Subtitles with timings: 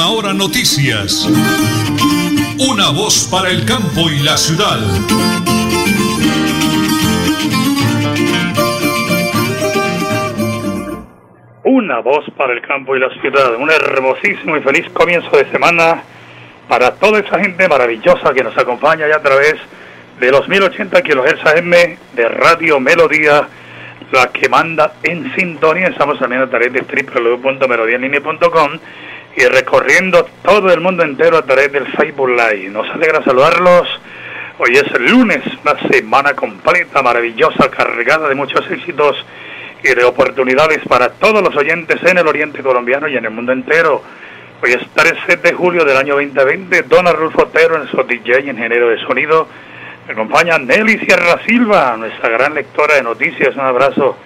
[0.00, 1.28] Última Hora Noticias.
[2.58, 4.78] Una voz para el campo y la ciudad.
[11.64, 13.56] Una voz para el campo y la ciudad.
[13.56, 16.02] Un hermosísimo y feliz comienzo de semana
[16.66, 19.56] para toda esa gente maravillosa que nos acompaña ya a través
[20.18, 21.70] de los 1080 kHz AM
[22.14, 23.46] de Radio Melodía,
[24.12, 25.88] la que manda en sintonía.
[25.88, 28.78] Estamos también a través de www.melodialinea.com
[29.36, 32.68] y recorriendo todo el mundo entero a través del Facebook Live.
[32.70, 33.88] Nos alegra saludarlos.
[34.58, 39.24] Hoy es el lunes, una semana completa, maravillosa, cargada de muchos éxitos
[39.82, 43.52] y de oportunidades para todos los oyentes en el oriente colombiano y en el mundo
[43.52, 44.02] entero.
[44.62, 46.82] Hoy es 13 de julio del año 2020.
[46.82, 49.48] Don Arnulfo Otero su DJ ingeniero de sonido.
[50.06, 53.54] Me acompaña Nelly Sierra Silva, nuestra gran lectora de noticias.
[53.54, 54.18] Un abrazo.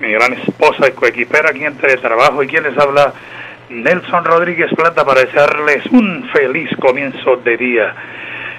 [0.00, 2.42] Mi gran esposa y coequipera aquí entre trabajo.
[2.42, 3.14] Y quien les habla,
[3.70, 7.94] Nelson Rodríguez Plata, para desearles un feliz comienzo de día.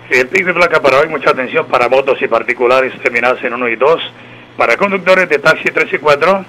[0.10, 3.70] El pico de placa para hoy, mucha atención para motos y particulares terminadas en 1
[3.70, 4.14] y 2
[4.58, 6.46] para conductores de taxi 3 y 4,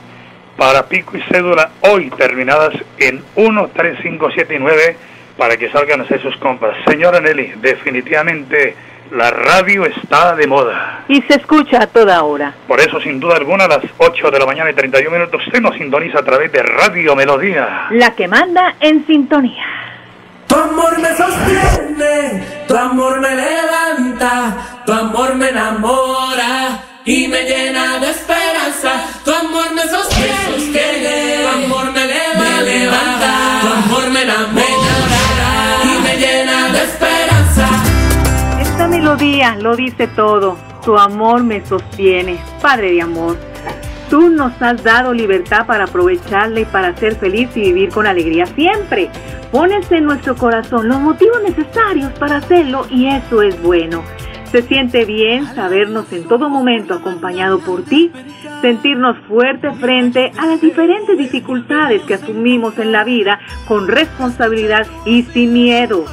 [0.57, 4.97] para pico y cédula hoy terminadas en 1, 3, 5, 7 y 9,
[5.37, 6.77] para que salgan a hacer sus compras.
[6.87, 8.75] Señora Nelly, definitivamente
[9.13, 11.05] la radio está de moda.
[11.09, 12.55] Y se escucha a toda hora.
[12.67, 15.61] Por eso, sin duda alguna, a las 8 de la mañana y 31 minutos, usted
[15.61, 17.89] nos sintoniza a través de Radio Melodía.
[17.91, 19.65] La que manda en sintonía.
[20.47, 27.99] Tu amor me sostiene, tu amor me levanta, tu amor me enamora y me llena
[27.99, 28.32] de esperanza.
[39.03, 40.57] Melodía lo dice todo.
[40.85, 43.37] Tu amor me sostiene, Padre de amor.
[44.09, 48.47] Tú nos has dado libertad para aprovecharla y para ser feliz y vivir con alegría
[48.47, 49.11] siempre.
[49.51, 54.05] Pones en nuestro corazón los motivos necesarios para hacerlo y eso es bueno.
[54.53, 58.13] Se siente bien sabernos en todo momento acompañado por ti,
[58.61, 65.25] sentirnos fuertes frente a las diferentes dificultades que asumimos en la vida con responsabilidad y
[65.25, 66.05] sin miedo.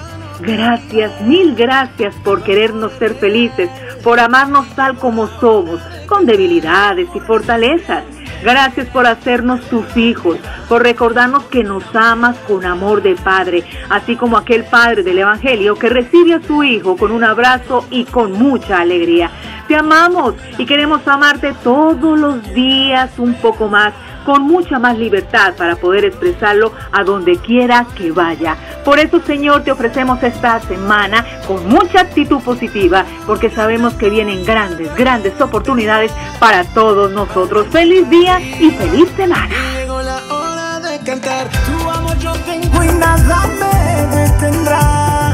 [0.41, 3.69] Gracias, mil gracias por querernos ser felices,
[4.03, 8.03] por amarnos tal como somos, con debilidades y fortalezas.
[8.41, 10.37] Gracias por hacernos tus hijos,
[10.69, 15.75] por recordarnos que nos amas con amor de Padre, así como aquel Padre del Evangelio
[15.75, 19.29] que recibe a su Hijo con un abrazo y con mucha alegría.
[19.67, 23.93] Te amamos y queremos amarte todos los días un poco más
[24.29, 28.55] con mucha más libertad para poder expresarlo a donde quiera que vaya.
[28.85, 34.45] Por eso, Señor, te ofrecemos esta semana con mucha actitud positiva, porque sabemos que vienen
[34.45, 37.65] grandes, grandes oportunidades para todos nosotros.
[37.71, 39.49] Feliz día y feliz semana.
[39.73, 45.33] Llegó la hora de cantar, tu amor yo tengo y nada me detendrá.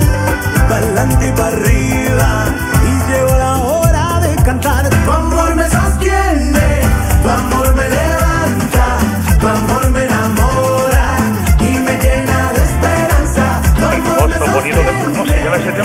[0.69, 2.45] Para adelante y para arriba,
[2.81, 6.79] y llegó la hora de cantar, tu amor me sostiene,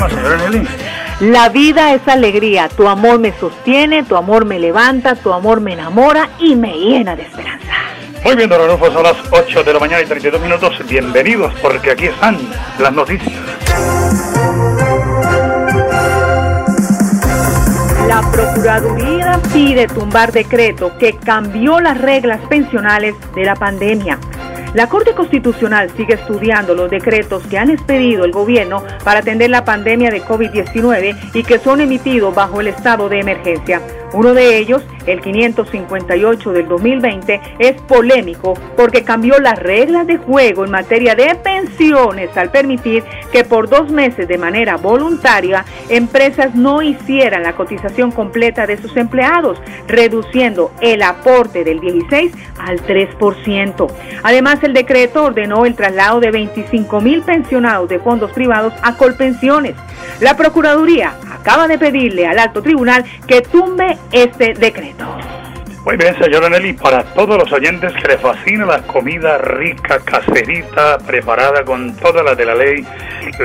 [0.01, 0.69] tema, señora Nelly?
[1.21, 5.75] La vida es alegría, tu amor me sostiene, tu amor me levanta, tu amor me
[5.75, 7.67] enamora y me llena de esperanza.
[8.25, 10.75] Muy bien, don Arnulfo, son las 8 de la mañana y 32 minutos.
[10.89, 12.39] Bienvenidos, porque aquí están
[12.79, 13.33] las noticias.
[18.09, 24.19] La Procuraduría pide tumbar decreto que cambió las reglas pensionales de la pandemia.
[24.75, 29.65] La Corte Constitucional sigue estudiando los decretos que han expedido el gobierno para atender la
[29.65, 33.83] pandemia de COVID-19 y que son emitidos bajo el estado de emergencia.
[34.13, 40.65] Uno de ellos, el 558 del 2020, es polémico porque cambió las reglas de juego
[40.65, 46.83] en materia de pensiones al permitir que por dos meses de manera voluntaria empresas no
[46.83, 53.91] hicieran la cotización completa de sus empleados, reduciendo el aporte del 16 al 3%.
[54.23, 59.75] Además, el decreto ordenó el traslado de 25 mil pensionados de fondos privados a Colpensiones.
[60.21, 65.07] La Procuraduría acaba de pedirle al alto tribunal que tumbe este decreto.
[65.85, 70.99] Muy bien, señora Nelly, para todos los oyentes que les fascina la comida rica, caserita,
[71.07, 72.85] preparada con todas las de la ley,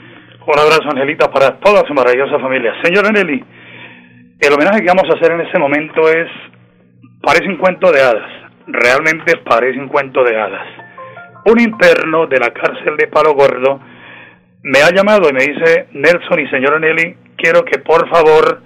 [0.46, 2.72] Un abrazo, Angelita, para toda su maravillosa familia.
[2.82, 3.44] Señora Nelly,
[4.38, 6.28] el homenaje que vamos a hacer en este momento es,
[7.22, 8.30] parece un cuento de hadas,
[8.66, 10.68] realmente parece un cuento de hadas.
[11.46, 13.80] Un interno de la cárcel de Palo Gordo
[14.62, 18.62] me ha llamado y me dice, Nelson y señora Nelly, quiero que por favor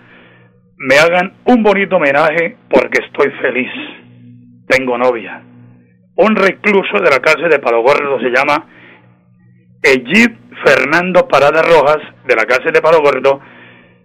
[0.79, 3.71] me hagan un bonito homenaje porque estoy feliz.
[4.67, 5.43] Tengo novia.
[6.17, 8.67] Un recluso de la cárcel de Palo Gordo se llama
[9.83, 10.31] Egid
[10.65, 13.41] Fernando Parada Rojas, de la cárcel de Palo Gordo,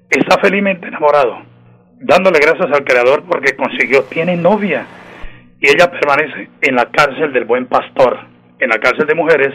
[0.10, 1.55] está felizmente enamorado,
[2.00, 4.86] dándole gracias al Creador porque consiguió, tiene novia,
[5.60, 8.20] y ella permanece en la cárcel del Buen Pastor,
[8.60, 9.54] en la cárcel de mujeres,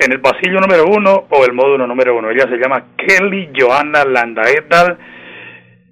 [0.00, 2.30] en el pasillo número uno o el módulo número uno.
[2.30, 4.98] Ella se llama Kelly Joanna Landaetal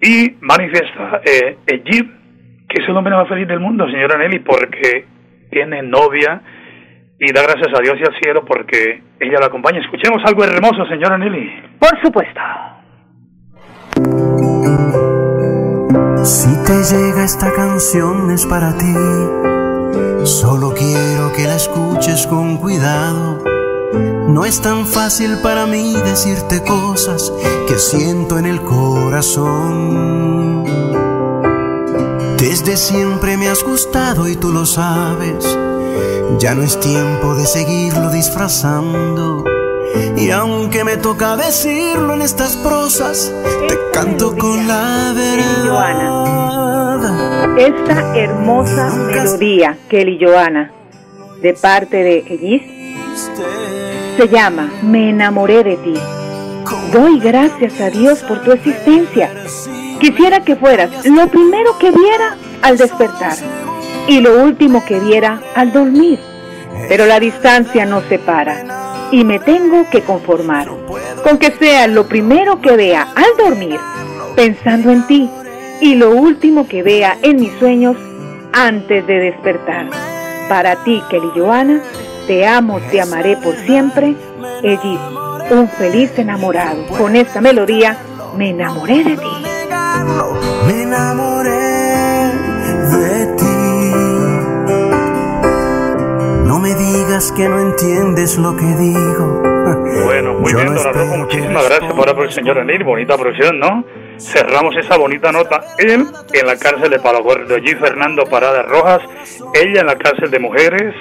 [0.01, 5.05] y manifiesta eh, que es el hombre más feliz del mundo, señora Nelly, porque
[5.51, 6.41] tiene novia,
[7.19, 9.79] y da gracias a Dios y al cielo porque ella la acompaña.
[9.79, 11.51] Escuchemos algo hermoso, señora Nelly.
[11.79, 12.41] Por supuesto.
[16.23, 18.93] Si te llega esta canción es para ti.
[20.23, 23.39] Solo quiero que la escuches con cuidado.
[24.29, 27.33] No es tan fácil para mí decirte cosas
[27.67, 30.63] que siento en el corazón.
[32.37, 35.45] Desde siempre me has gustado y tú lo sabes.
[36.39, 39.43] Ya no es tiempo de seguirlo disfrazando.
[40.15, 43.31] Y aunque me toca decirlo en estas prosas,
[43.67, 46.63] te canto con la verdad.
[47.57, 50.71] Esta hermosa melodía, Kelly Joana,
[51.41, 52.63] de parte de Ellis,
[54.17, 55.93] se llama Me enamoré de ti.
[56.91, 59.29] Doy gracias a Dios por tu existencia.
[59.99, 63.37] Quisiera que fueras lo primero que viera al despertar
[64.07, 66.19] y lo último que viera al dormir.
[66.89, 68.82] Pero la distancia nos separa
[69.13, 70.67] y me tengo que conformar
[71.23, 73.79] con que sea lo primero que vea al dormir
[74.35, 75.29] pensando en ti
[75.81, 77.95] y lo último que vea en mis sueños
[78.53, 79.87] antes de despertar.
[80.49, 81.83] Para ti, Kelly Joana,
[82.25, 84.15] te amo, te amaré por siempre.
[84.63, 84.99] Edith,
[85.51, 86.87] un feliz enamorado.
[86.97, 87.95] Con esta melodía
[88.35, 89.45] me enamoré de ti.
[90.65, 91.62] Me enamoré
[97.13, 99.43] que no entiendes lo que digo.
[100.03, 103.85] Bueno, muy bien, don Arrojo, muchísimas gracias por el señor Enil, bonita producción, ¿no?
[104.17, 105.61] Cerramos esa bonita nota.
[105.77, 109.01] Él en la cárcel de Palo Gordo, allí Fernando Parada Rojas,
[109.53, 110.95] ella en la cárcel de mujeres,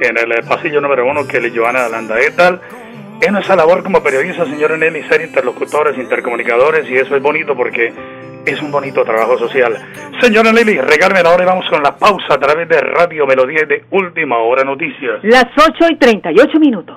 [0.00, 2.60] en el pasillo número uno, que le Joana Landa tal.
[3.20, 7.56] Es nuestra labor como periodista, señor Enel, y ser interlocutores, intercomunicadores, y eso es bonito
[7.56, 7.92] porque
[8.52, 9.76] es un bonito trabajo social.
[10.20, 13.64] Señora Lili, regálame la hora y vamos con la pausa a través de Radio Melodía
[13.66, 15.20] de Última Hora Noticias.
[15.22, 16.96] Las 8 y 38 minutos.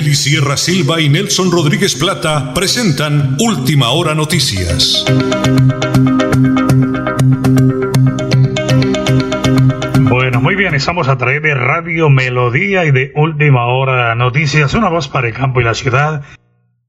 [0.00, 5.04] Nelly Sierra Silva y Nelson Rodríguez Plata presentan Última Hora Noticias.
[10.00, 14.88] Bueno, muy bien, estamos a través de Radio Melodía y de Última Hora Noticias, una
[14.88, 16.22] voz para el campo y la ciudad.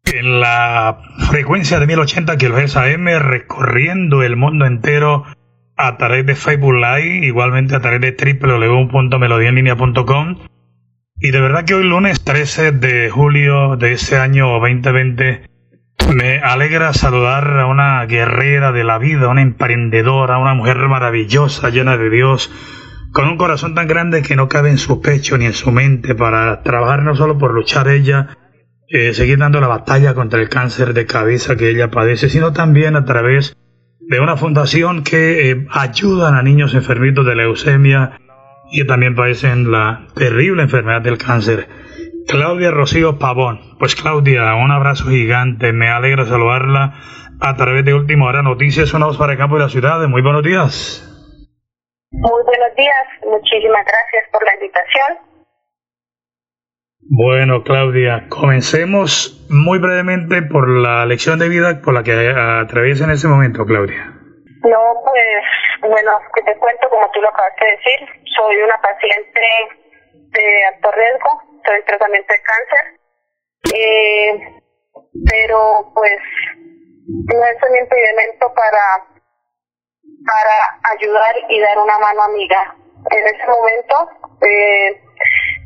[0.05, 5.25] en la frecuencia de 1080 kHz AM recorriendo el mundo entero
[5.75, 10.37] a través de Facebook Live, igualmente a través de www.melodiaenlinea.com.
[11.23, 15.43] Y de verdad que hoy lunes 13 de julio de este año 2020
[16.15, 21.95] me alegra saludar a una guerrera de la vida, una emprendedora, una mujer maravillosa, llena
[21.95, 22.49] de Dios,
[23.13, 26.15] con un corazón tan grande que no cabe en su pecho ni en su mente
[26.15, 28.35] para trabajar no solo por luchar ella,
[28.87, 32.95] eh, seguir dando la batalla contra el cáncer de cabeza que ella padece, sino también
[32.95, 33.55] a través
[33.99, 38.17] de una fundación que eh, ayudan a niños enfermitos de leucemia
[38.71, 41.67] que también padecen la terrible enfermedad del cáncer.
[42.27, 43.59] Claudia Rocío Pavón.
[43.79, 46.93] Pues Claudia, un abrazo gigante, me alegra saludarla
[47.39, 49.99] a través de Última Hora Noticias, una voz para el campo de la ciudad.
[50.07, 51.07] Muy buenos días.
[52.11, 55.31] Muy buenos días, muchísimas gracias por la invitación.
[57.03, 63.11] Bueno, Claudia, comencemos muy brevemente por la lección de vida por la que atraviesa en
[63.11, 64.20] este momento, Claudia.
[64.63, 69.41] No, pues, bueno, que te cuento, como tú lo acabas de decir, soy una paciente
[70.11, 72.99] de alto riesgo, en tratamiento de cáncer,
[73.73, 74.61] eh,
[75.29, 76.19] pero pues
[77.05, 79.05] no es un impedimento para,
[80.25, 82.75] para ayudar y dar una mano amiga.
[83.09, 84.09] En ese momento,
[84.41, 85.01] eh,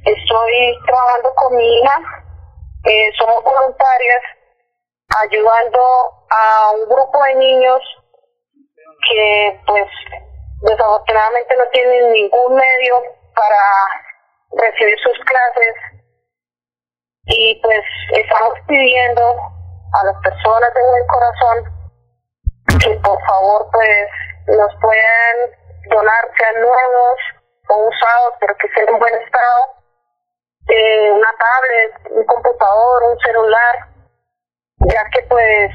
[0.05, 1.99] Estoy trabajando con mi hija,
[2.83, 4.21] eh, somos voluntarias
[5.17, 5.79] ayudando
[6.29, 7.81] a un grupo de niños
[9.09, 9.87] que pues
[10.61, 13.03] desafortunadamente no tienen ningún medio
[13.35, 13.63] para
[14.51, 15.75] recibir sus clases.
[17.27, 17.83] Y pues
[18.13, 21.75] estamos pidiendo a las personas de buen corazón
[22.79, 24.09] que por favor pues
[24.47, 25.35] nos puedan
[25.89, 27.19] donar sean nuevos
[27.69, 29.75] o usados pero que estén en buen estado.
[30.67, 33.75] Eh, una tablet, un computador, un celular,
[34.79, 35.71] ya que pues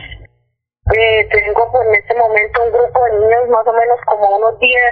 [0.97, 4.59] eh, tengo pues, en este momento un grupo de niños más o menos como unos
[4.59, 4.83] 10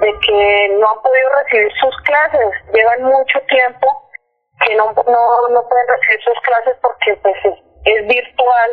[0.00, 4.10] de que no han podido recibir sus clases, llevan mucho tiempo
[4.64, 8.70] que no, no, no pueden recibir sus clases porque pues es, virtual.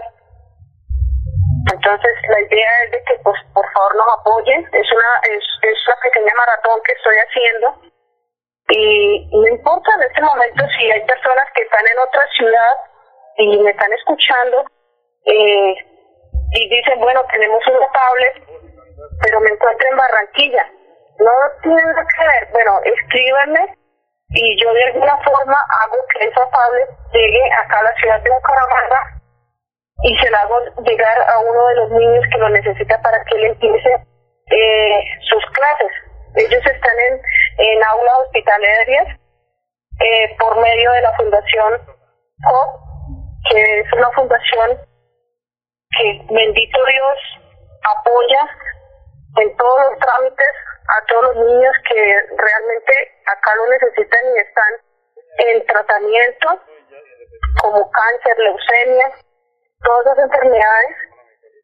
[1.73, 5.87] Entonces la idea es de que pues por favor nos apoyen, es una, es, es
[5.87, 7.81] una pequeña maratón que estoy haciendo.
[8.69, 12.75] Y no importa en este momento si hay personas que están en otra ciudad
[13.37, 14.65] y me están escuchando
[15.25, 15.75] eh,
[16.51, 18.43] y dicen, bueno, tenemos una tablet,
[19.21, 20.65] pero me encuentro en Barranquilla.
[21.19, 22.49] No tiene nada que ver.
[22.51, 23.77] Bueno, escríbanme
[24.29, 28.29] y yo de alguna forma hago que esa tablet llegue acá a la ciudad de
[28.29, 29.21] Bucaramanga
[30.03, 33.35] y se la hago llegar a uno de los niños que lo necesita para que
[33.35, 33.89] él empiece
[34.51, 35.91] eh, sus clases.
[36.35, 37.21] Ellos están en,
[37.57, 39.07] en aulas hospitalarias
[39.99, 41.81] eh, por medio de la Fundación
[42.45, 42.81] COP,
[43.49, 44.77] que es una fundación
[45.91, 47.17] que, bendito Dios,
[47.83, 48.43] apoya
[49.41, 50.53] en todos los trámites
[50.87, 51.99] a todos los niños que
[52.37, 52.93] realmente
[53.27, 54.71] acá lo necesitan y están
[55.37, 56.47] en tratamiento,
[57.61, 59.11] como cáncer, leucemia,
[59.83, 60.95] todas las enfermedades,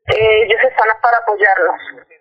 [0.08, 2.14] eh, ellos están para apoyarlos.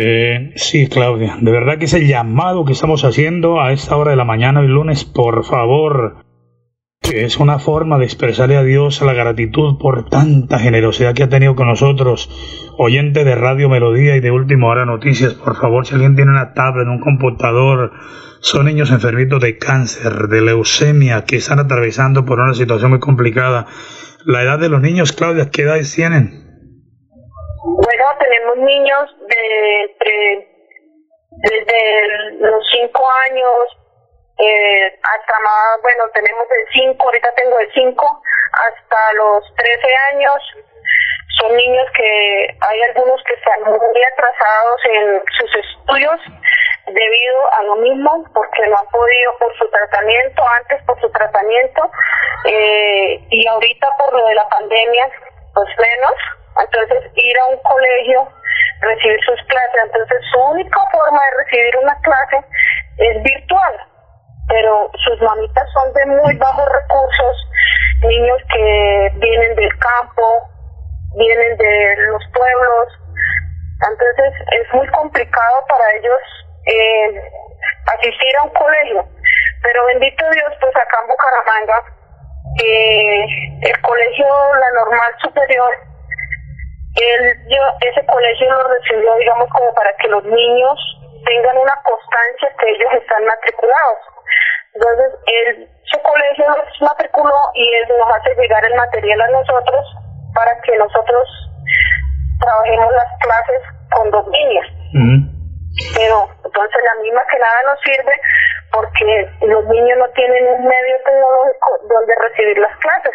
[0.00, 4.12] Eh, sí, Claudia, de verdad que es el llamado que estamos haciendo a esta hora
[4.12, 6.24] de la mañana y lunes, por favor,
[7.14, 11.54] es una forma de expresarle a Dios la gratitud por tanta generosidad que ha tenido
[11.54, 12.28] con nosotros,
[12.78, 16.54] oyente de Radio Melodía y de Último Hora Noticias, por favor, si alguien tiene una
[16.54, 17.92] tablet, un computador,
[18.40, 23.66] son niños enfermitos de cáncer, de leucemia, que están atravesando por una situación muy complicada.
[24.24, 26.30] La edad de los niños, Claudia, ¿qué edades tienen?
[27.64, 29.76] Bueno, tenemos niños de
[31.36, 33.85] desde los 5 años
[34.38, 40.36] eh, hasta más, bueno, tenemos de 5, ahorita tengo de 5 hasta los 13 años.
[41.40, 46.20] Son niños que hay algunos que están muy atrasados en sus estudios
[46.86, 51.90] debido a lo mismo, porque no han podido por su tratamiento, antes por su tratamiento,
[52.44, 55.10] eh, y ahorita por lo de la pandemia,
[55.52, 56.14] pues menos.
[56.58, 58.28] Entonces, ir a un colegio,
[58.80, 62.44] recibir sus clases, entonces su única forma de recibir una clase
[62.98, 63.80] es virtual,
[64.48, 67.36] pero sus mamitas son de muy bajos recursos,
[68.02, 70.22] niños que vienen del campo,
[71.16, 72.88] vienen de los pueblos,
[73.90, 76.20] entonces es muy complicado para ellos
[76.66, 77.20] eh,
[77.98, 79.04] asistir a un colegio,
[79.62, 81.84] pero bendito Dios, pues acá en Bucaramanga,
[82.62, 83.24] eh,
[83.62, 85.72] el colegio, la normal superior,
[86.96, 90.78] él, yo, ese colegio lo recibió, digamos, como para que los niños
[91.26, 94.15] tengan una constancia que ellos están matriculados.
[94.76, 99.82] Entonces, él, su colegio nos matriculó y él nos hace llegar el material a nosotros
[100.34, 101.24] para que nosotros
[102.38, 104.68] trabajemos las clases con dos niñas.
[105.96, 108.12] Pero entonces la misma que nada nos sirve
[108.72, 113.12] porque los niños no tienen un medio tecnológico donde recibir las clases.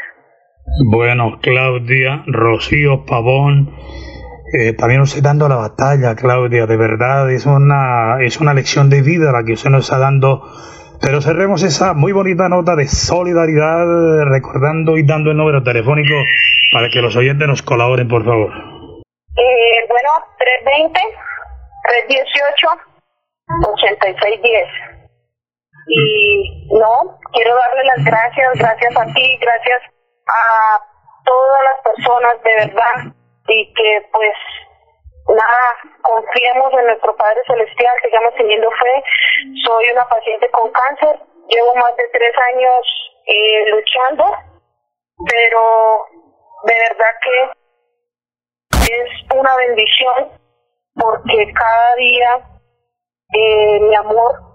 [0.90, 3.76] Bueno, Claudia, Rocío Pavón,
[4.54, 9.02] eh, también usted dando la batalla, Claudia, de verdad, es una, es una lección de
[9.02, 10.42] vida la que usted nos está dando.
[11.02, 13.86] Pero cerremos esa muy bonita nota de solidaridad,
[14.30, 16.14] recordando y dando el número telefónico
[16.72, 18.52] para que los oyentes nos colaboren, por favor.
[19.36, 21.00] Eh, bueno, 320
[22.08, 22.68] 318
[23.66, 24.68] 8610.
[25.88, 29.82] Y no, quiero darle las gracias, gracias a ti, gracias
[30.28, 30.80] a
[31.26, 33.14] todas las personas de verdad
[33.48, 34.38] y que pues
[35.28, 39.04] nada, confiemos en nuestro Padre Celestial, sigamos teniendo fe.
[39.66, 44.26] Soy una paciente con cáncer, llevo más de tres años eh, luchando,
[45.30, 46.06] pero
[46.64, 47.52] de verdad que
[48.94, 50.32] es una bendición
[50.96, 52.42] porque cada día
[53.34, 54.52] eh, mi amor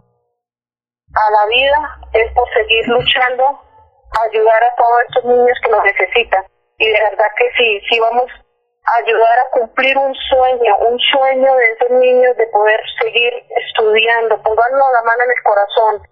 [1.15, 3.61] a la vida es por seguir luchando,
[4.29, 6.45] ayudar a todos estos niños que nos necesitan.
[6.79, 8.31] Y de verdad que sí, sí vamos
[8.87, 13.33] ayudar a cumplir un sueño, un sueño de esos niños de poder seguir
[13.67, 16.03] estudiando, pongannos la mano en el corazón,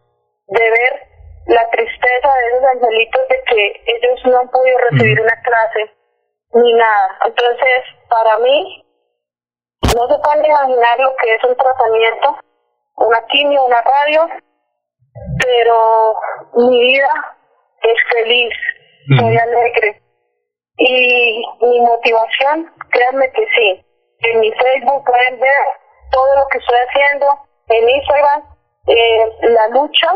[0.49, 1.15] de ver
[1.47, 5.95] la tristeza de esos angelitos de que ellos no han podido recibir una clase
[6.55, 7.19] ni nada.
[7.27, 8.85] Entonces, para mí,
[9.95, 12.39] no se puede imaginar lo que es un tratamiento,
[12.97, 14.29] una quimio, una radio,
[15.41, 16.15] pero
[16.55, 17.37] mi vida
[17.83, 18.55] es feliz,
[19.19, 20.04] soy alegre.
[20.77, 23.85] Y mi motivación, créanme que sí.
[24.21, 25.67] En mi Facebook pueden ver
[26.11, 27.27] todo lo que estoy haciendo,
[27.69, 28.43] en Instagram,
[28.87, 30.09] eh, la lucha,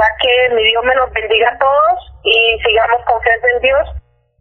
[0.02, 3.86] Verdad que mi Dios me los bendiga a todos y sigamos confiando en Dios.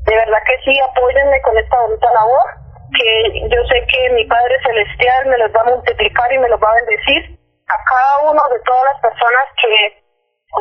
[0.05, 2.47] De verdad que sí, apóyenme con esta bonita labor
[2.91, 6.59] que yo sé que mi Padre Celestial me los va a multiplicar y me los
[6.59, 9.71] va a bendecir a cada uno de todas las personas que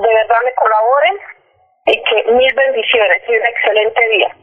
[0.00, 1.16] de verdad me colaboren
[1.86, 4.36] y que mil bendiciones y un excelente día.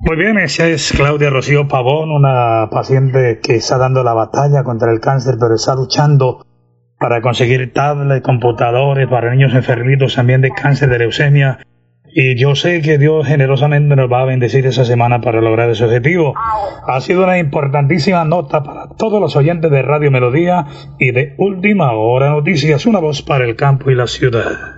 [0.00, 4.92] Muy bien, esa es Claudia Rocío Pavón, una paciente que está dando la batalla contra
[4.92, 6.46] el cáncer, pero está luchando
[6.98, 11.58] para conseguir tablets, computadores para niños enfermitos también de cáncer, de leucemia
[12.20, 15.84] y yo sé que Dios generosamente nos va a bendecir esa semana para lograr ese
[15.84, 16.34] objetivo.
[16.86, 20.66] Ha sido una importantísima nota para todos los oyentes de Radio Melodía
[20.98, 24.77] y de Última Hora Noticias, una voz para el campo y la ciudad.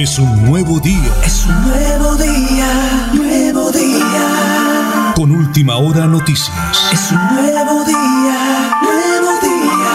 [0.00, 1.10] Es un nuevo día.
[1.26, 2.70] Es un nuevo día,
[3.18, 5.10] nuevo día.
[5.16, 6.54] Con Última Hora Noticias.
[6.92, 9.90] Es un nuevo día, nuevo día.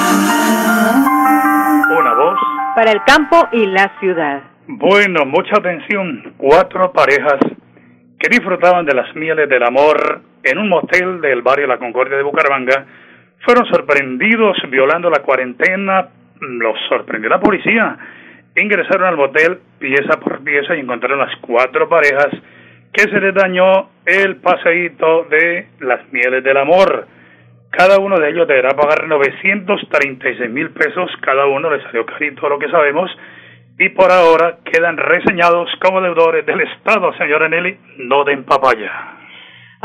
[1.97, 2.37] Una voz.
[2.75, 4.43] Para el campo y la ciudad.
[4.67, 6.33] Bueno, mucha atención.
[6.35, 7.39] Cuatro parejas
[8.19, 12.23] que disfrutaban de las mieles del amor en un motel del barrio La Concordia de
[12.23, 12.85] Bucaramanga
[13.45, 16.09] fueron sorprendidos violando la cuarentena.
[16.41, 17.97] Los sorprendió la policía.
[18.55, 22.29] Ingresaron al motel pieza por pieza y encontraron las cuatro parejas
[22.93, 27.07] que se les dañó el paseíto de las mieles del amor.
[27.71, 32.59] Cada uno de ellos deberá pagar 936 mil pesos, cada uno le salió carito lo
[32.59, 33.09] que sabemos,
[33.79, 39.22] y por ahora quedan reseñados como deudores del Estado, señora Nelly, no den papaya.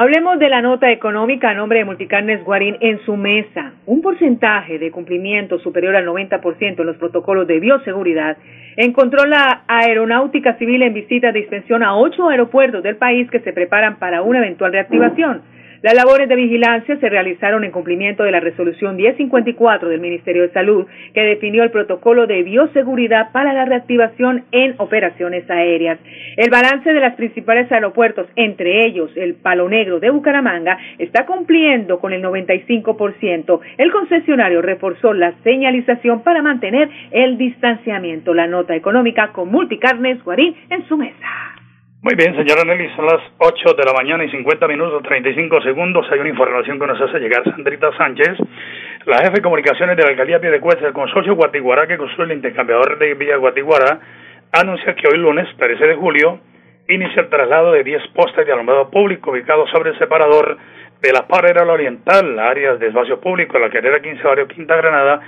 [0.01, 3.73] Hablemos de la nota económica a nombre de Multicarnes Guarín en su mesa.
[3.85, 8.37] Un porcentaje de cumplimiento superior al 90% en los protocolos de bioseguridad
[8.77, 13.53] encontró la Aeronáutica Civil en visita de inspección a ocho aeropuertos del país que se
[13.53, 15.43] preparan para una eventual reactivación.
[15.81, 20.53] Las labores de vigilancia se realizaron en cumplimiento de la resolución 1054 del Ministerio de
[20.53, 26.01] Salud, que definió el protocolo de bioseguridad para la reactivación en operaciones aéreas.
[26.37, 32.01] El balance de los principales aeropuertos, entre ellos el Palo Negro de Bucaramanga, está cumpliendo
[32.01, 33.61] con el 95%.
[33.77, 38.35] El concesionario reforzó la señalización para mantener el distanciamiento.
[38.35, 41.58] La nota económica con Multicarnes Guarín en su mesa.
[42.01, 46.07] Muy bien, señora Nelly, son las 8 de la mañana y 50 minutos 35 segundos.
[46.13, 48.39] Hay una información que nos hace llegar Sandrita Sánchez,
[49.05, 53.01] la jefe de comunicaciones de la alcaldía Piedecuesta del consorcio Guatiguará que construye el intercambiador
[53.01, 53.99] de Villa Guatiguará,
[54.53, 56.39] anuncia que hoy lunes, 13 de julio,
[56.89, 60.57] inicia el traslado de 10 postes de alumbrado público ubicados sobre el separador
[61.03, 65.21] de la Parera Oriental, áreas de espacio público, la carrera 15 Barrio Quinta Granada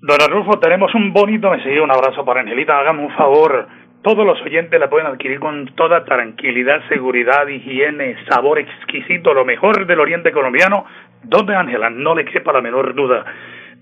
[0.00, 3.66] Don Arnulfo, tenemos un bonito mensaje, un abrazo para Angelita, hágame un favor.
[4.00, 9.88] Todos los oyentes la pueden adquirir con toda tranquilidad, seguridad, higiene, sabor exquisito, lo mejor
[9.88, 10.84] del oriente colombiano.
[11.24, 13.24] Donde Ángela, no le quepa la menor duda.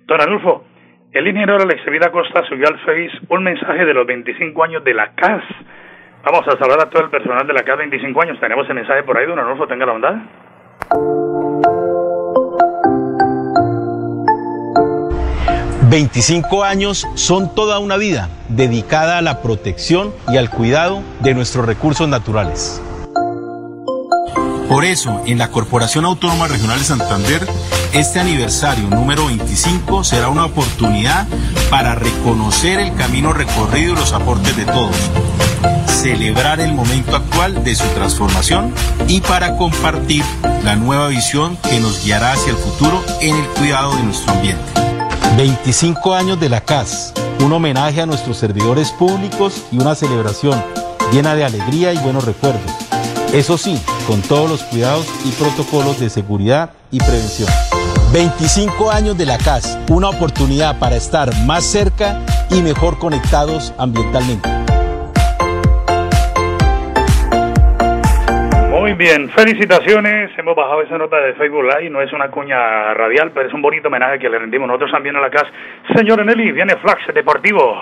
[0.07, 0.65] Don Arnulfo,
[1.13, 4.95] el ingeniero Alex Vida Costa subió al Face un mensaje de los 25 años de
[4.95, 5.43] la CAS.
[6.25, 8.41] Vamos a saludar a todo el personal de la CAS 25 años.
[8.41, 10.17] Tenemos el mensaje por ahí, don Arnulfo, tenga la bondad.
[15.97, 21.65] 25 años son toda una vida dedicada a la protección y al cuidado de nuestros
[21.65, 22.83] recursos naturales.
[24.69, 27.49] Por eso, en la Corporación Autónoma Regional de Santander,
[27.95, 31.27] este aniversario número 25 será una oportunidad
[31.71, 34.97] para reconocer el camino recorrido y los aportes de todos,
[35.87, 38.71] celebrar el momento actual de su transformación
[39.09, 40.25] y para compartir
[40.63, 44.86] la nueva visión que nos guiará hacia el futuro en el cuidado de nuestro ambiente.
[45.37, 47.13] 25 años de la CAS,
[47.45, 50.65] un homenaje a nuestros servidores públicos y una celebración
[51.13, 52.73] llena de alegría y buenos recuerdos.
[53.35, 57.51] Eso sí, con todos los cuidados y protocolos de seguridad y prevención.
[58.15, 64.56] 25 años de la CAS, una oportunidad para estar más cerca y mejor conectados ambientalmente.
[68.87, 70.31] Muy bien, felicitaciones.
[70.39, 71.91] Hemos bajado esa nota de Facebook Live.
[71.91, 75.17] No es una cuña radial, pero es un bonito homenaje que le rendimos nosotros también
[75.17, 75.51] a la casa.
[75.93, 77.77] Señor Nelly, viene Flax Deportivo.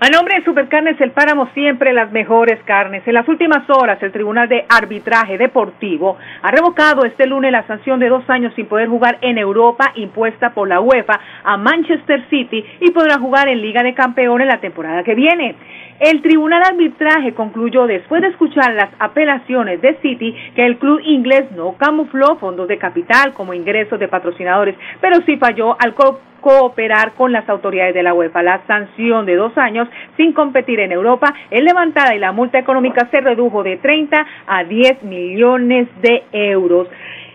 [0.00, 3.02] A nombre de Supercarnes El Páramo, siempre las mejores carnes.
[3.04, 7.98] En las últimas horas, el Tribunal de Arbitraje Deportivo ha revocado este lunes la sanción
[7.98, 12.64] de dos años sin poder jugar en Europa impuesta por la UEFA a Manchester City
[12.78, 15.56] y podrá jugar en Liga de Campeones la temporada que viene.
[15.98, 21.00] El Tribunal de Arbitraje concluyó, después de escuchar las apelaciones de City, que el club
[21.04, 26.20] inglés no camufló fondos de capital como ingresos de patrocinadores, pero sí falló al co
[26.48, 28.42] cooperar con las autoridades de la UEFA.
[28.42, 33.06] La sanción de dos años sin competir en Europa es levantada y la multa económica
[33.10, 36.88] se redujo de 30 a 10 millones de euros.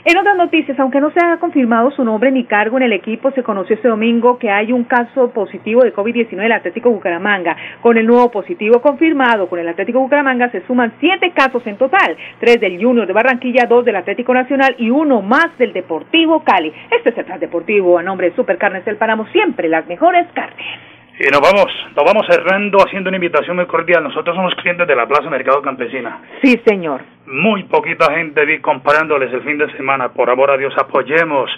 [0.06, 3.32] En otras noticias, aunque no se haya confirmado su nombre ni cargo en el equipo,
[3.32, 7.56] se conoció este domingo que hay un caso positivo de COVID-19 del Atlético Bucaramanga.
[7.80, 12.18] Con el nuevo positivo confirmado con el Atlético Bucaramanga se suman siete casos en total,
[12.42, 16.74] tres del Junior de Barranquilla, dos del Atlético Nacional y uno más del Deportivo Cali.
[16.92, 20.93] Este es el Deportivo a nombre de Supercarnes del Páramo, siempre las mejores carnes.
[21.20, 24.04] Y nos vamos, nos vamos cerrando haciendo una invitación muy cordial.
[24.04, 26.22] Nosotros somos clientes de la Plaza Mercado Campesina.
[26.42, 27.02] Sí, señor.
[27.28, 30.10] Muy poquita gente vi comprándoles el fin de semana.
[30.10, 31.52] Por amor a Dios, apoyemos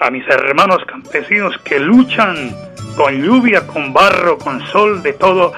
[0.00, 2.34] a mis hermanos campesinos que luchan
[2.96, 5.52] con lluvia, con barro, con sol, de todo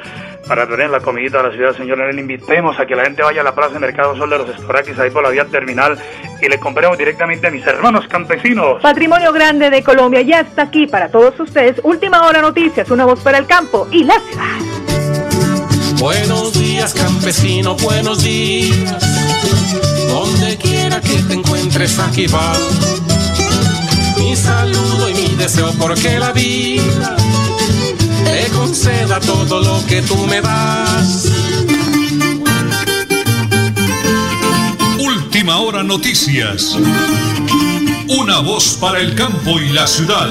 [0.47, 2.15] para tener la comidita a la ciudad, señores.
[2.15, 4.49] Le invitemos a que la gente vaya a la Plaza de Mercado Sol de los
[4.49, 5.99] Estoraquis, ahí por la vía terminal,
[6.41, 8.81] y le compremos directamente a mis hermanos campesinos.
[8.83, 11.81] Patrimonio Grande de Colombia ya está aquí para todos ustedes.
[11.83, 15.97] Última hora noticias, una voz para el campo y la ciudad.
[15.99, 19.03] Buenos días, campesino, buenos días.
[20.09, 22.53] Donde quiera que te encuentres, aquí va.
[24.19, 27.17] Mi saludo y mi deseo, porque la vida
[28.57, 31.31] conceda todo lo que tú me das.
[34.99, 36.77] Última hora noticias.
[38.09, 40.31] Una voz para el campo y la ciudad.